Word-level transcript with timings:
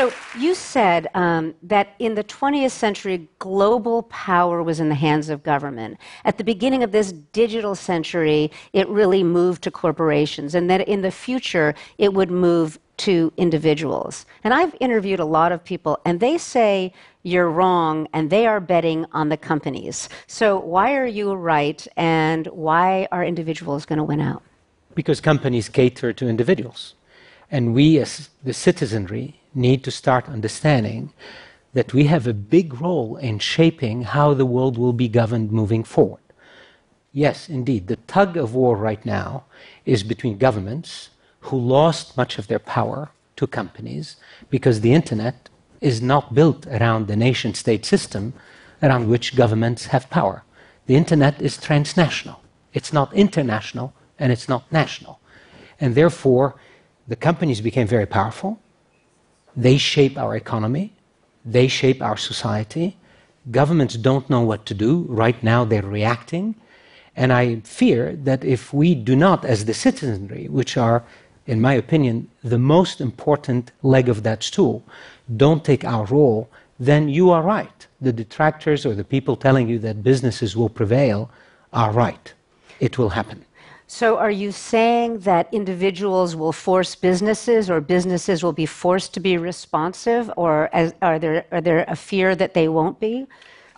So 0.00 0.10
you 0.38 0.54
said 0.54 1.08
um, 1.12 1.54
that 1.62 1.88
in 1.98 2.14
the 2.14 2.24
20th 2.24 2.70
century, 2.70 3.28
global 3.38 4.04
power 4.04 4.62
was 4.62 4.80
in 4.80 4.88
the 4.88 4.94
hands 4.94 5.28
of 5.28 5.42
government. 5.42 5.98
At 6.24 6.38
the 6.38 6.42
beginning 6.42 6.82
of 6.82 6.90
this 6.90 7.12
digital 7.12 7.74
century, 7.74 8.50
it 8.72 8.88
really 8.88 9.22
moved 9.22 9.62
to 9.64 9.70
corporations, 9.70 10.54
and 10.54 10.70
that 10.70 10.88
in 10.88 11.02
the 11.02 11.10
future, 11.10 11.74
it 11.98 12.14
would 12.14 12.30
move 12.30 12.78
to 12.96 13.30
individuals. 13.36 14.24
And 14.42 14.54
I've 14.54 14.74
interviewed 14.80 15.20
a 15.20 15.26
lot 15.26 15.52
of 15.52 15.62
people, 15.62 16.00
and 16.06 16.18
they 16.18 16.38
say 16.38 16.94
you're 17.22 17.50
wrong, 17.50 18.08
and 18.14 18.30
they 18.30 18.46
are 18.46 18.58
betting 18.58 19.04
on 19.12 19.28
the 19.28 19.36
companies. 19.36 20.08
So 20.26 20.58
why 20.58 20.94
are 20.94 21.06
you 21.06 21.34
right, 21.34 21.86
and 21.98 22.46
why 22.46 23.06
are 23.12 23.22
individuals 23.22 23.84
going 23.84 23.98
to 23.98 24.04
win 24.04 24.22
out? 24.22 24.42
Because 24.94 25.20
companies 25.20 25.68
cater 25.68 26.14
to 26.14 26.26
individuals. 26.26 26.94
And 27.50 27.74
we, 27.74 27.98
as 27.98 28.30
the 28.42 28.54
citizenry, 28.54 29.39
need 29.54 29.84
to 29.84 29.90
start 29.90 30.28
understanding 30.28 31.12
that 31.72 31.94
we 31.94 32.04
have 32.04 32.26
a 32.26 32.34
big 32.34 32.80
role 32.80 33.16
in 33.16 33.38
shaping 33.38 34.02
how 34.02 34.34
the 34.34 34.46
world 34.46 34.76
will 34.76 34.92
be 34.92 35.08
governed 35.08 35.52
moving 35.52 35.84
forward. 35.84 36.20
Yes, 37.12 37.48
indeed, 37.48 37.86
the 37.86 37.96
tug 37.96 38.36
of 38.36 38.54
war 38.54 38.76
right 38.76 39.04
now 39.04 39.44
is 39.84 40.02
between 40.02 40.38
governments 40.38 41.10
who 41.40 41.58
lost 41.58 42.16
much 42.16 42.38
of 42.38 42.46
their 42.46 42.58
power 42.58 43.10
to 43.36 43.46
companies 43.46 44.16
because 44.50 44.80
the 44.80 44.92
internet 44.92 45.48
is 45.80 46.02
not 46.02 46.34
built 46.34 46.66
around 46.66 47.06
the 47.06 47.16
nation 47.16 47.54
state 47.54 47.84
system 47.84 48.32
around 48.82 49.08
which 49.08 49.36
governments 49.36 49.86
have 49.86 50.10
power. 50.10 50.44
The 50.86 50.96
internet 50.96 51.40
is 51.40 51.56
transnational, 51.56 52.42
it's 52.74 52.92
not 52.92 53.12
international, 53.14 53.92
and 54.18 54.32
it's 54.32 54.48
not 54.48 54.70
national. 54.70 55.20
And 55.80 55.94
therefore, 55.94 56.56
the 57.08 57.16
companies 57.16 57.60
became 57.60 57.86
very 57.86 58.06
powerful 58.06 58.60
they 59.56 59.76
shape 59.78 60.18
our 60.18 60.36
economy, 60.36 60.92
they 61.44 61.68
shape 61.68 62.02
our 62.02 62.16
society. 62.16 62.96
Governments 63.50 63.96
don't 63.96 64.28
know 64.28 64.42
what 64.42 64.66
to 64.66 64.74
do. 64.74 65.06
Right 65.08 65.42
now, 65.42 65.64
they're 65.64 65.82
reacting. 65.82 66.54
And 67.16 67.32
I 67.32 67.56
fear 67.60 68.14
that 68.16 68.44
if 68.44 68.72
we 68.72 68.94
do 68.94 69.16
not, 69.16 69.44
as 69.44 69.64
the 69.64 69.74
citizenry, 69.74 70.48
which 70.48 70.76
are, 70.76 71.02
in 71.46 71.60
my 71.60 71.74
opinion, 71.74 72.28
the 72.44 72.58
most 72.58 73.00
important 73.00 73.72
leg 73.82 74.08
of 74.08 74.22
that 74.22 74.42
stool, 74.42 74.84
don't 75.36 75.64
take 75.64 75.84
our 75.84 76.04
role, 76.06 76.48
then 76.78 77.08
you 77.08 77.30
are 77.30 77.42
right. 77.42 77.86
The 78.00 78.12
detractors 78.12 78.86
or 78.86 78.94
the 78.94 79.04
people 79.04 79.36
telling 79.36 79.68
you 79.68 79.78
that 79.80 80.02
businesses 80.02 80.56
will 80.56 80.70
prevail 80.70 81.30
are 81.72 81.92
right. 81.92 82.32
It 82.78 82.96
will 82.98 83.10
happen. 83.10 83.44
So, 83.92 84.18
are 84.18 84.30
you 84.30 84.52
saying 84.52 85.18
that 85.30 85.48
individuals 85.50 86.36
will 86.36 86.52
force 86.52 86.94
businesses 86.94 87.68
or 87.68 87.80
businesses 87.80 88.40
will 88.40 88.52
be 88.52 88.64
forced 88.64 89.12
to 89.14 89.20
be 89.20 89.36
responsive, 89.36 90.30
or 90.36 90.70
as, 90.72 90.94
are, 91.02 91.18
there, 91.18 91.44
are 91.50 91.60
there 91.60 91.84
a 91.88 91.96
fear 91.96 92.36
that 92.36 92.54
they 92.54 92.68
won't 92.68 93.00
be? 93.00 93.26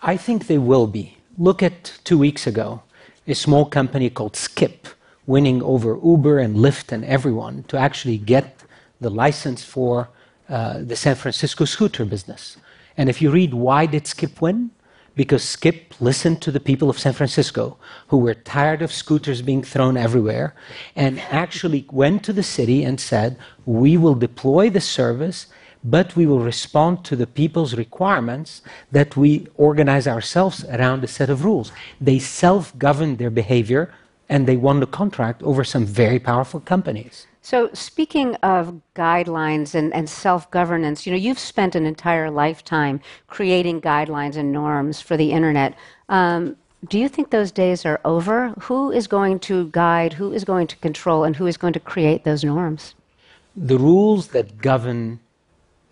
I 0.01 0.15
think 0.15 0.45
they 0.45 0.59
will 0.59 0.85
be. 0.85 1.17
Look 1.35 1.63
at 1.63 1.97
two 2.03 2.19
weeks 2.19 2.45
ago, 2.45 2.83
a 3.27 3.33
small 3.33 3.65
company 3.65 4.11
called 4.11 4.35
Skip 4.35 4.87
winning 5.25 5.63
over 5.63 5.99
Uber 6.03 6.37
and 6.37 6.57
Lyft 6.57 6.91
and 6.91 7.03
everyone 7.05 7.63
to 7.63 7.77
actually 7.77 8.19
get 8.19 8.61
the 9.01 9.09
license 9.09 9.65
for 9.65 10.09
uh, 10.47 10.77
the 10.83 10.95
San 10.95 11.15
Francisco 11.15 11.65
scooter 11.65 12.05
business. 12.05 12.57
And 12.97 13.09
if 13.09 13.19
you 13.19 13.31
read 13.31 13.55
why 13.55 13.87
did 13.87 14.05
Skip 14.05 14.39
win? 14.39 14.69
Because 15.15 15.43
Skip 15.43 15.93
listened 15.99 16.41
to 16.41 16.51
the 16.51 16.59
people 16.59 16.89
of 16.89 16.99
San 16.99 17.13
Francisco 17.13 17.77
who 18.07 18.17
were 18.17 18.33
tired 18.33 18.81
of 18.81 18.91
scooters 18.91 19.41
being 19.41 19.63
thrown 19.63 19.97
everywhere 19.97 20.55
and 20.95 21.19
actually 21.29 21.85
went 21.91 22.23
to 22.23 22.33
the 22.33 22.43
city 22.43 22.83
and 22.83 22.99
said, 22.99 23.37
We 23.65 23.97
will 23.97 24.15
deploy 24.15 24.69
the 24.69 24.81
service, 24.81 25.47
but 25.83 26.15
we 26.15 26.25
will 26.25 26.39
respond 26.39 27.03
to 27.05 27.15
the 27.15 27.27
people's 27.27 27.75
requirements 27.75 28.61
that 28.91 29.15
we 29.15 29.47
organize 29.55 30.07
ourselves 30.07 30.63
around 30.65 31.03
a 31.03 31.07
set 31.07 31.29
of 31.29 31.45
rules. 31.45 31.71
They 32.01 32.19
self 32.19 32.77
governed 32.77 33.17
their 33.17 33.29
behavior 33.29 33.93
and 34.29 34.47
they 34.47 34.57
won 34.57 34.79
the 34.79 34.87
contract 34.87 35.43
over 35.43 35.63
some 35.63 35.85
very 35.85 36.19
powerful 36.19 36.59
companies. 36.59 37.27
So, 37.45 37.69
speaking 37.73 38.35
of 38.35 38.79
guidelines 38.95 39.75
and, 39.75 39.93
and 39.93 40.09
self 40.09 40.49
governance, 40.49 41.05
you 41.05 41.11
know, 41.11 41.17
you've 41.17 41.37
spent 41.37 41.75
an 41.75 41.85
entire 41.85 42.31
lifetime 42.31 43.01
creating 43.27 43.81
guidelines 43.81 44.37
and 44.37 44.53
norms 44.53 45.01
for 45.01 45.17
the 45.17 45.33
internet. 45.33 45.75
Um, 46.07 46.55
do 46.87 46.97
you 46.97 47.09
think 47.09 47.31
those 47.31 47.51
days 47.51 47.85
are 47.85 47.99
over? 48.05 48.53
Who 48.61 48.91
is 48.91 49.07
going 49.07 49.39
to 49.39 49.67
guide, 49.71 50.13
who 50.13 50.31
is 50.31 50.45
going 50.45 50.67
to 50.67 50.77
control, 50.77 51.25
and 51.25 51.35
who 51.35 51.45
is 51.45 51.57
going 51.57 51.73
to 51.73 51.81
create 51.81 52.23
those 52.23 52.45
norms? 52.45 52.95
The 53.57 53.77
rules 53.77 54.29
that 54.29 54.59
govern 54.59 55.19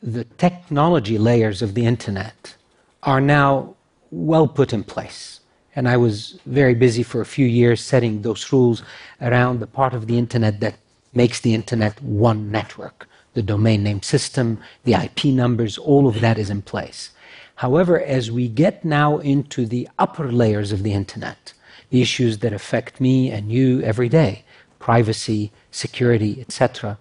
the 0.01 0.23
technology 0.23 1.17
layers 1.17 1.61
of 1.61 1.73
the 1.73 1.85
internet 1.85 2.55
are 3.03 3.19
now 3.19 3.75
well 4.09 4.47
put 4.47 4.71
in 4.71 4.85
place. 4.85 5.41
And 5.75 5.89
I 5.89 5.97
was 5.97 6.39
very 6.45 6.75
busy 6.75 7.03
for 7.03 7.19
a 7.19 7.25
few 7.25 7.45
years 7.45 7.81
setting 7.81 8.21
those 8.21 8.53
rules 8.53 8.83
around 9.21 9.59
the 9.59 9.67
part 9.67 9.93
of 9.93 10.07
the 10.07 10.17
internet 10.17 10.61
that 10.61 10.75
makes 11.13 11.39
the 11.39 11.53
internet 11.53 12.01
one 12.01 12.51
network. 12.51 13.07
The 13.33 13.41
domain 13.41 13.83
name 13.83 14.01
system, 14.01 14.59
the 14.83 14.93
IP 14.93 15.25
numbers, 15.25 15.77
all 15.77 16.07
of 16.07 16.19
that 16.21 16.37
is 16.37 16.49
in 16.49 16.61
place. 16.61 17.11
However, 17.55 18.01
as 18.01 18.31
we 18.31 18.47
get 18.47 18.83
now 18.83 19.19
into 19.19 19.65
the 19.65 19.87
upper 19.99 20.31
layers 20.31 20.71
of 20.71 20.83
the 20.83 20.93
internet, 20.93 21.53
the 21.89 22.01
issues 22.01 22.39
that 22.39 22.53
affect 22.53 22.99
me 22.99 23.29
and 23.29 23.51
you 23.51 23.81
every 23.81 24.09
day, 24.09 24.43
privacy, 24.79 25.51
security, 25.69 26.41
etc., 26.41 26.97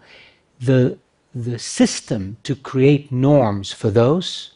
the, 0.61 0.99
the 1.35 1.59
system 1.59 2.37
to 2.43 2.55
create 2.55 3.11
norms 3.11 3.73
for 3.73 3.91
those, 3.91 4.53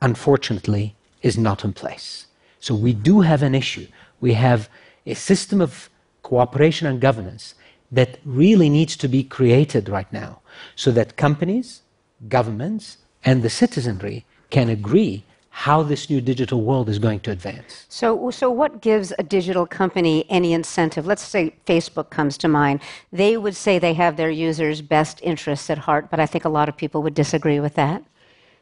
unfortunately, 0.00 0.94
is 1.22 1.36
not 1.36 1.64
in 1.64 1.72
place. 1.72 2.26
So 2.60 2.74
we 2.74 2.92
do 2.92 3.20
have 3.20 3.42
an 3.42 3.54
issue. 3.54 3.86
We 4.20 4.32
have 4.34 4.68
a 5.06 5.14
system 5.14 5.60
of 5.60 5.90
cooperation 6.22 6.86
and 6.86 7.00
governance 7.00 7.54
that 7.90 8.18
really 8.24 8.68
needs 8.68 8.96
to 8.96 9.08
be 9.08 9.22
created 9.22 9.88
right 9.88 10.12
now 10.12 10.40
so 10.76 10.90
that 10.92 11.16
companies, 11.16 11.82
governments, 12.28 12.98
and 13.24 13.42
the 13.42 13.50
citizenry 13.50 14.24
can 14.50 14.68
agree 14.68 15.24
how 15.50 15.82
this 15.82 16.08
new 16.08 16.20
digital 16.20 16.60
world 16.62 16.88
is 16.88 17.00
going 17.00 17.18
to 17.18 17.32
advance. 17.32 17.84
So, 17.88 18.30
so 18.30 18.48
what 18.48 18.80
gives 18.80 19.12
a 19.18 19.24
digital 19.24 19.66
company 19.66 20.24
any 20.28 20.52
incentive? 20.52 21.04
Let's 21.04 21.24
say 21.24 21.52
Facebook 21.66 22.10
comes 22.10 22.38
to 22.38 22.48
mind. 22.48 22.80
They 23.12 23.36
would 23.36 23.56
say 23.56 23.78
they 23.78 23.94
have 23.94 24.16
their 24.16 24.30
users' 24.30 24.82
best 24.82 25.20
interests 25.20 25.68
at 25.68 25.78
heart, 25.78 26.10
but 26.10 26.20
I 26.20 26.26
think 26.26 26.44
a 26.44 26.48
lot 26.48 26.68
of 26.68 26.76
people 26.76 27.02
would 27.02 27.14
disagree 27.14 27.58
with 27.58 27.74
that. 27.74 28.04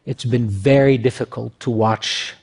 It's 0.06 0.24
been 0.24 0.48
very 0.48 0.96
difficult 0.96 1.58
to 1.60 1.70
watch 1.70 2.34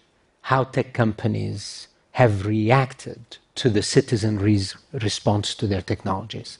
how 0.41 0.65
tech 0.65 0.93
companies 0.93 1.87
have 2.13 2.45
reacted 2.45 3.37
to 3.55 3.69
the 3.69 3.83
citizenry's 3.83 4.75
response 4.91 5.55
to 5.55 5.67
their 5.67 5.81
technologies. 5.81 6.57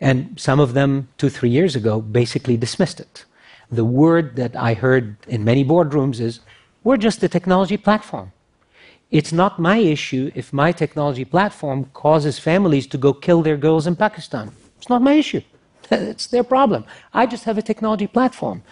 And 0.00 0.38
some 0.38 0.60
of 0.60 0.74
them, 0.74 1.08
two, 1.18 1.28
three 1.28 1.50
years 1.50 1.76
ago, 1.76 2.00
basically 2.00 2.56
dismissed 2.56 3.00
it. 3.00 3.24
The 3.70 3.84
word 3.84 4.36
that 4.36 4.56
I 4.56 4.74
heard 4.74 5.16
in 5.28 5.44
many 5.44 5.64
boardrooms 5.64 6.20
is 6.20 6.40
we're 6.82 6.96
just 6.96 7.22
a 7.22 7.28
technology 7.28 7.76
platform. 7.76 8.32
It's 9.10 9.32
not 9.32 9.58
my 9.58 9.76
issue 9.78 10.30
if 10.34 10.52
my 10.52 10.72
technology 10.72 11.24
platform 11.24 11.86
causes 11.92 12.38
families 12.38 12.86
to 12.88 12.98
go 12.98 13.12
kill 13.12 13.42
their 13.42 13.56
girls 13.56 13.86
in 13.86 13.96
Pakistan. 13.96 14.52
It's 14.78 14.88
not 14.88 15.02
my 15.02 15.14
issue. 15.14 15.42
It's 15.90 16.28
their 16.28 16.44
problem. 16.44 16.84
I 17.12 17.26
just 17.26 17.44
have 17.44 17.58
a 17.58 17.62
technology 17.70 18.06
platform. 18.06 18.62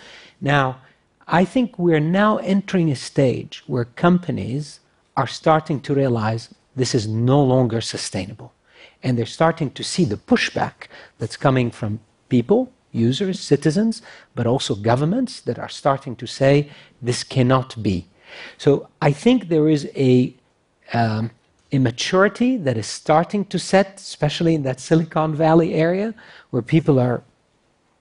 Now, 0.40 0.78
I 1.26 1.44
think 1.44 1.78
we're 1.78 2.00
now 2.00 2.38
entering 2.38 2.90
a 2.90 2.96
stage 2.96 3.62
where 3.66 3.84
companies 3.84 4.80
are 5.18 5.26
starting 5.26 5.80
to 5.80 5.92
realize 5.94 6.54
this 6.76 6.94
is 6.94 7.08
no 7.08 7.42
longer 7.42 7.80
sustainable 7.80 8.52
and 9.02 9.18
they're 9.18 9.36
starting 9.40 9.70
to 9.72 9.82
see 9.82 10.04
the 10.04 10.16
pushback 10.16 10.86
that's 11.18 11.36
coming 11.36 11.70
from 11.72 11.98
people, 12.28 12.72
users, 12.92 13.40
citizens, 13.40 14.00
but 14.36 14.46
also 14.46 14.74
governments 14.76 15.40
that 15.40 15.58
are 15.58 15.68
starting 15.68 16.14
to 16.16 16.26
say 16.26 16.70
this 17.02 17.24
cannot 17.24 17.82
be. 17.82 18.06
So 18.58 18.88
I 19.02 19.10
think 19.12 19.48
there 19.48 19.68
is 19.68 19.90
a 19.96 20.34
um, 20.92 21.32
immaturity 21.72 22.56
that 22.56 22.76
is 22.76 22.86
starting 22.86 23.44
to 23.46 23.58
set, 23.58 23.96
especially 23.96 24.54
in 24.54 24.62
that 24.62 24.78
Silicon 24.78 25.34
Valley 25.34 25.74
area, 25.74 26.14
where 26.50 26.62
people 26.62 27.00
are 27.00 27.22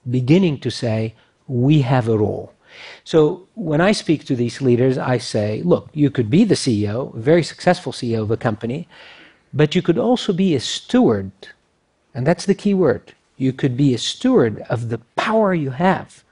beginning 0.10 0.60
to 0.60 0.70
say, 0.70 1.16
we 1.48 1.82
have 1.82 2.08
a 2.08 2.18
role. 2.18 2.54
So 3.04 3.48
when 3.56 3.82
I 3.82 3.92
speak 3.92 4.26
to 4.26 4.36
these 4.36 4.62
leaders, 4.62 4.98
I 4.98 5.18
say, 5.18 5.62
look, 5.64 5.90
you 5.94 6.10
could 6.10 6.30
be 6.30 6.44
the 6.44 6.56
CEO, 6.56 7.16
a 7.16 7.20
very 7.20 7.44
successful 7.44 7.92
CEO 7.92 8.22
of 8.22 8.32
a 8.32 8.38
company, 8.38 8.88
but 9.54 9.76
you 9.76 9.82
could 9.82 9.98
also 9.98 10.34
be 10.34 10.56
a 10.56 10.60
steward, 10.60 11.32
and 12.14 12.26
that's 12.26 12.46
the 12.46 12.56
key 12.56 12.74
word. 12.74 13.14
You 13.38 13.54
could 13.54 13.78
be 13.78 13.94
a 13.94 13.98
steward 13.98 14.62
of 14.70 14.90
the 14.90 15.00
power 15.16 15.54
you 15.54 15.72
have 15.72 16.24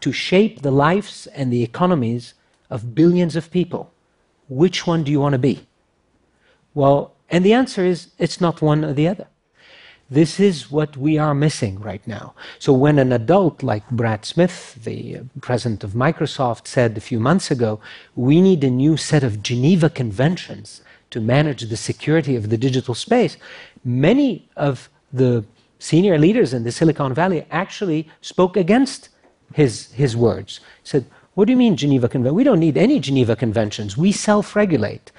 to 0.00 0.12
shape 0.12 0.62
the 0.62 0.70
lives 0.70 1.26
and 1.28 1.52
the 1.52 1.62
economies 1.62 2.34
of 2.68 2.94
billions 2.94 3.36
of 3.36 3.50
people. 3.50 3.92
Which 4.48 4.86
one 4.86 5.04
do 5.04 5.12
you 5.12 5.20
want 5.20 5.34
to 5.34 5.38
be? 5.38 5.66
Well, 6.74 7.14
and 7.30 7.44
the 7.44 7.52
answer 7.52 7.84
is 7.84 8.10
it's 8.18 8.40
not 8.40 8.60
one 8.60 8.84
or 8.84 8.92
the 8.92 9.08
other. 9.08 9.26
This 10.12 10.38
is 10.38 10.70
what 10.70 10.94
we 10.98 11.16
are 11.16 11.34
missing 11.34 11.80
right 11.80 12.06
now. 12.06 12.34
So 12.58 12.70
when 12.74 12.98
an 12.98 13.12
adult 13.12 13.62
like 13.62 13.88
Brad 13.88 14.26
Smith, 14.26 14.76
the 14.84 15.16
uh, 15.16 15.20
president 15.40 15.82
of 15.84 15.92
Microsoft, 15.92 16.66
said 16.66 16.98
a 16.98 17.00
few 17.00 17.18
months 17.18 17.50
ago, 17.50 17.80
we 18.14 18.42
need 18.42 18.62
a 18.62 18.68
new 18.68 18.98
set 18.98 19.24
of 19.24 19.42
Geneva 19.42 19.88
Conventions 19.88 20.82
to 21.12 21.18
manage 21.18 21.62
the 21.62 21.78
security 21.78 22.36
of 22.36 22.50
the 22.50 22.58
digital 22.58 22.94
space, 22.94 23.38
many 23.84 24.46
of 24.54 24.90
the 25.14 25.46
senior 25.78 26.18
leaders 26.18 26.52
in 26.52 26.64
the 26.64 26.72
Silicon 26.72 27.14
Valley 27.14 27.46
actually 27.50 28.06
spoke 28.20 28.54
against 28.54 29.08
his, 29.54 29.92
his 29.92 30.14
words. 30.14 30.60
Said, 30.84 31.06
What 31.32 31.46
do 31.46 31.52
you 31.52 31.56
mean, 31.56 31.74
Geneva 31.74 32.06
Convention? 32.10 32.34
We 32.34 32.44
don't 32.44 32.60
need 32.60 32.76
any 32.76 33.00
Geneva 33.00 33.34
Conventions. 33.34 33.96
We 33.96 34.12
self 34.12 34.54
regulate. 34.54 35.10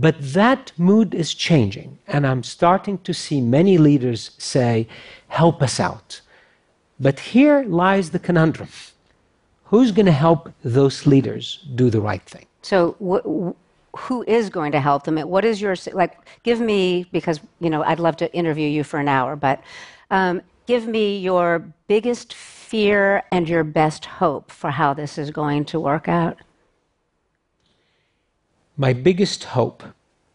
But 0.00 0.16
that 0.40 0.72
mood 0.76 1.14
is 1.14 1.34
changing, 1.34 1.98
and 2.06 2.26
I'm 2.26 2.42
starting 2.42 2.98
to 2.98 3.12
see 3.12 3.40
many 3.40 3.78
leaders 3.78 4.30
say, 4.38 4.86
help 5.28 5.60
us 5.60 5.80
out. 5.80 6.20
But 7.00 7.18
here 7.32 7.64
lies 7.64 8.10
the 8.10 8.18
conundrum 8.18 8.68
who's 9.70 9.92
going 9.92 10.06
to 10.06 10.12
help 10.12 10.50
those 10.64 11.06
leaders 11.06 11.66
do 11.74 11.90
the 11.90 12.00
right 12.00 12.22
thing? 12.22 12.46
So, 12.62 12.96
wh- 13.08 13.52
who 13.98 14.24
is 14.26 14.50
going 14.50 14.72
to 14.72 14.80
help 14.80 15.04
them? 15.04 15.16
What 15.18 15.44
is 15.44 15.60
your, 15.60 15.76
like, 15.92 16.16
give 16.42 16.60
me, 16.60 17.06
because, 17.12 17.40
you 17.60 17.70
know, 17.70 17.82
I'd 17.82 18.00
love 18.00 18.16
to 18.18 18.32
interview 18.34 18.68
you 18.68 18.84
for 18.84 18.98
an 18.98 19.08
hour, 19.08 19.36
but 19.36 19.62
um, 20.10 20.40
give 20.66 20.86
me 20.86 21.18
your 21.18 21.64
biggest 21.86 22.34
fear 22.34 23.22
and 23.32 23.48
your 23.48 23.64
best 23.64 24.04
hope 24.04 24.50
for 24.50 24.70
how 24.70 24.94
this 24.94 25.18
is 25.18 25.30
going 25.30 25.64
to 25.66 25.80
work 25.80 26.08
out. 26.08 26.38
My 28.80 28.92
biggest 28.92 29.42
hope 29.42 29.82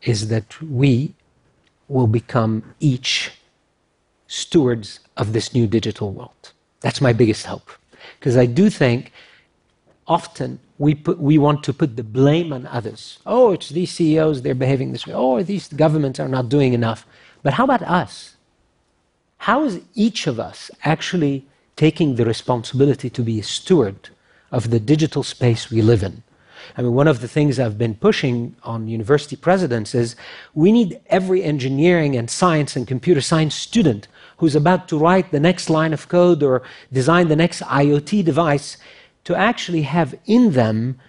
is 0.01 0.27
that 0.27 0.61
we 0.61 1.15
will 1.87 2.07
become 2.07 2.75
each 2.81 3.31
stewards 4.27 4.99
of 5.15 5.31
this 5.31 5.53
new 5.53 5.65
digital 5.65 6.11
world. 6.11 6.51
That's 6.81 6.99
my 6.99 7.13
biggest 7.13 7.45
hope. 7.45 7.71
Because 8.19 8.35
I 8.35 8.45
do 8.45 8.69
think 8.69 9.13
often 10.07 10.59
we, 10.77 10.93
put, 10.93 11.19
we 11.19 11.37
want 11.37 11.63
to 11.63 11.73
put 11.73 11.95
the 11.95 12.03
blame 12.03 12.51
on 12.51 12.67
others. 12.67 13.19
Oh, 13.25 13.53
it's 13.53 13.69
these 13.69 13.91
CEOs, 13.91 14.41
they're 14.41 14.55
behaving 14.55 14.91
this 14.91 15.07
way. 15.07 15.13
Oh, 15.13 15.41
these 15.41 15.69
governments 15.69 16.19
are 16.19 16.27
not 16.27 16.49
doing 16.49 16.73
enough. 16.73 17.05
But 17.43 17.53
how 17.53 17.63
about 17.63 17.83
us? 17.83 18.35
How 19.37 19.63
is 19.63 19.79
each 19.95 20.27
of 20.27 20.37
us 20.37 20.69
actually 20.83 21.45
taking 21.77 22.15
the 22.15 22.25
responsibility 22.25 23.09
to 23.09 23.21
be 23.21 23.39
a 23.39 23.43
steward 23.43 24.09
of 24.51 24.69
the 24.69 24.81
digital 24.81 25.23
space 25.23 25.71
we 25.71 25.81
live 25.81 26.03
in? 26.03 26.23
I 26.77 26.81
mean, 26.81 26.93
one 26.93 27.07
of 27.07 27.21
the 27.21 27.27
things 27.27 27.59
I've 27.59 27.77
been 27.77 27.95
pushing 27.95 28.55
on 28.63 28.87
university 28.87 29.35
presidents 29.35 29.93
is 29.93 30.15
we 30.53 30.71
need 30.71 30.99
every 31.07 31.43
engineering 31.43 32.15
and 32.15 32.29
science 32.29 32.75
and 32.75 32.87
computer 32.87 33.21
science 33.21 33.55
student 33.55 34.07
who's 34.37 34.55
about 34.55 34.87
to 34.89 34.97
write 34.97 35.31
the 35.31 35.39
next 35.39 35.69
line 35.69 35.93
of 35.93 36.07
code 36.09 36.43
or 36.43 36.63
design 36.91 37.27
the 37.27 37.35
next 37.35 37.61
IoT 37.61 38.25
device 38.25 38.77
to 39.23 39.35
actually 39.35 39.83
have 39.83 40.15
in 40.25 40.51
them 40.51 40.99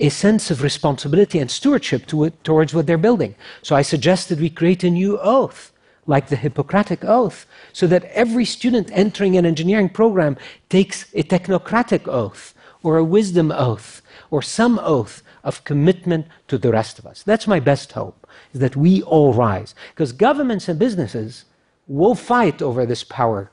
a 0.00 0.08
sense 0.08 0.50
of 0.50 0.62
responsibility 0.62 1.38
and 1.38 1.50
stewardship 1.50 2.06
to 2.06 2.24
it, 2.24 2.44
towards 2.44 2.74
what 2.74 2.86
they're 2.86 2.98
building. 2.98 3.34
So 3.62 3.76
I 3.76 3.82
suggested 3.82 4.40
we 4.40 4.50
create 4.50 4.82
a 4.84 4.90
new 4.90 5.18
oath, 5.20 5.72
like 6.06 6.28
the 6.28 6.36
Hippocratic 6.36 7.04
Oath, 7.04 7.46
so 7.72 7.86
that 7.86 8.04
every 8.04 8.44
student 8.44 8.90
entering 8.92 9.36
an 9.36 9.46
engineering 9.46 9.88
program 9.88 10.36
takes 10.68 11.06
a 11.14 11.22
technocratic 11.22 12.08
oath 12.08 12.53
or 12.84 12.98
a 12.98 13.02
wisdom 13.04 13.50
oath 13.50 14.02
or 14.30 14.42
some 14.42 14.78
oath 14.78 15.22
of 15.42 15.64
commitment 15.64 16.26
to 16.46 16.56
the 16.58 16.70
rest 16.70 17.00
of 17.00 17.06
us. 17.06 17.24
That's 17.24 17.48
my 17.48 17.58
best 17.58 17.92
hope, 17.92 18.28
is 18.52 18.60
that 18.60 18.76
we 18.76 19.02
all 19.02 19.32
rise. 19.32 19.74
Because 19.90 20.12
governments 20.12 20.68
and 20.68 20.78
businesses 20.78 21.46
will 21.88 22.14
fight 22.14 22.62
over 22.62 22.86
this 22.86 23.02
power 23.02 23.50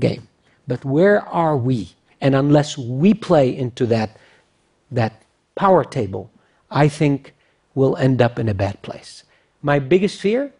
game. 0.00 0.28
But 0.66 0.84
where 0.84 1.20
are 1.28 1.56
we? 1.56 1.90
And 2.20 2.34
unless 2.34 2.78
we 2.78 3.12
play 3.14 3.54
into 3.54 3.84
that, 3.86 4.16
that 4.90 5.22
power 5.56 5.84
table, 5.84 6.30
I 6.70 6.88
think 6.88 7.34
we'll 7.74 7.96
end 7.96 8.22
up 8.22 8.38
in 8.38 8.48
a 8.48 8.54
bad 8.54 8.80
place. 8.82 9.24
My 9.60 9.80
biggest 9.80 10.20
fear? 10.20 10.52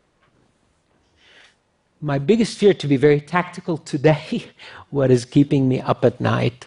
My 2.00 2.18
biggest 2.18 2.58
fear, 2.58 2.74
to 2.74 2.88
be 2.88 2.96
very 2.96 3.20
tactical 3.20 3.78
today, 3.78 4.46
what 4.90 5.12
is 5.12 5.24
keeping 5.24 5.68
me 5.68 5.80
up 5.80 6.04
at 6.04 6.20
night 6.20 6.66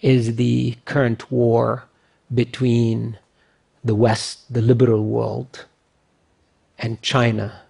is 0.00 0.36
the 0.36 0.76
current 0.84 1.30
war 1.30 1.84
between 2.32 3.18
the 3.84 3.94
West, 3.94 4.52
the 4.52 4.62
liberal 4.62 5.04
world, 5.04 5.66
and 6.78 7.00
China 7.02 7.62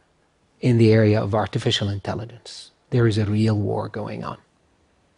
in 0.60 0.78
the 0.78 0.92
area 0.92 1.20
of 1.20 1.34
artificial 1.34 1.88
intelligence. 1.88 2.70
There 2.90 3.06
is 3.06 3.18
a 3.18 3.26
real 3.26 3.58
war 3.58 3.88
going 3.88 4.24
on. 4.24 4.38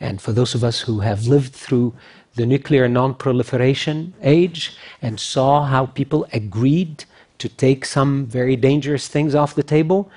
And 0.00 0.20
for 0.20 0.32
those 0.32 0.54
of 0.54 0.62
us 0.62 0.80
who 0.80 1.00
have 1.00 1.26
lived 1.26 1.52
through 1.52 1.94
the 2.34 2.46
nuclear 2.46 2.88
non 2.88 3.14
proliferation 3.14 4.14
age 4.22 4.76
and 5.02 5.18
saw 5.18 5.64
how 5.64 5.86
people 5.86 6.26
agreed 6.32 7.04
to 7.38 7.48
take 7.48 7.84
some 7.84 8.26
very 8.26 8.56
dangerous 8.56 9.08
things 9.08 9.34
off 9.34 9.54
the 9.54 9.62
table, 9.62 10.10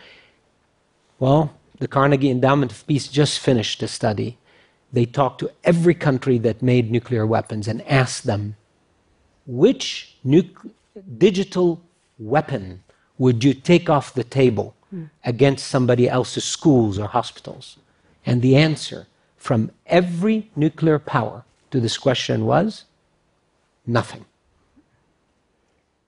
well, 1.19 1.53
the 1.79 1.87
Carnegie 1.87 2.29
Endowment 2.29 2.71
of 2.71 2.85
Peace 2.87 3.07
just 3.07 3.39
finished 3.39 3.81
a 3.81 3.87
study. 3.87 4.37
They 4.93 5.05
talked 5.05 5.39
to 5.39 5.51
every 5.63 5.93
country 5.93 6.37
that 6.39 6.61
made 6.61 6.91
nuclear 6.91 7.25
weapons 7.25 7.67
and 7.67 7.81
asked 7.87 8.25
them 8.25 8.55
which 9.45 10.17
digital 11.17 11.81
weapon 12.19 12.83
would 13.17 13.43
you 13.43 13.53
take 13.53 13.89
off 13.89 14.13
the 14.13 14.23
table 14.23 14.75
mm. 14.93 15.09
against 15.23 15.67
somebody 15.67 16.09
else's 16.09 16.43
schools 16.43 16.99
or 16.99 17.07
hospitals? 17.07 17.77
And 18.25 18.41
the 18.41 18.55
answer 18.55 19.07
from 19.37 19.71
every 19.87 20.51
nuclear 20.55 20.99
power 20.99 21.43
to 21.71 21.79
this 21.79 21.97
question 21.97 22.45
was 22.45 22.85
nothing. 23.87 24.25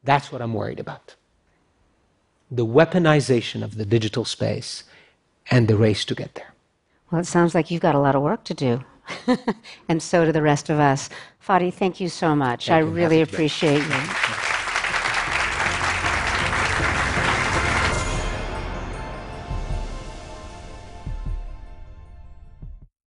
That's 0.03 0.31
what 0.31 0.41
I'm 0.41 0.53
worried 0.53 0.80
about. 0.80 1.15
The 2.51 2.65
weaponization 2.65 3.63
of 3.63 3.75
the 3.75 3.85
digital 3.85 4.25
space 4.25 4.83
and 5.50 5.68
the 5.68 5.77
race 5.77 6.06
to 6.06 6.15
get 6.15 6.35
there. 6.35 6.52
Well, 7.13 7.21
it 7.21 7.25
sounds 7.25 7.54
like 7.54 7.69
you've 7.69 7.80
got 7.80 7.94
a 7.94 8.00
lot 8.00 8.15
of 8.15 8.24
work 8.24 8.44
to 8.45 8.56
do. 8.56 8.83
and 9.88 10.01
so 10.01 10.25
do 10.25 10.31
the 10.31 10.42
rest 10.42 10.71
of 10.71 10.80
us. 10.80 11.12
Fadi, 11.48 11.71
thank 11.71 12.00
you 12.00 12.10
so 12.10 12.36
much. 12.36 12.65
Thank 12.65 12.88
I 12.88 12.89
really 12.89 13.21
appreciate 13.21 13.83
you. 13.83 14.43